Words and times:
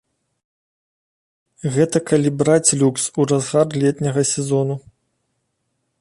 Гэта 1.75 1.97
калі 2.11 2.29
браць 2.39 2.75
люкс 2.81 3.03
у 3.19 3.29
разгар 3.33 3.67
летняга 3.85 4.21
сезону. 4.35 4.75